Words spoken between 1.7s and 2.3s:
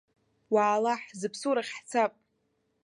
ҳцап.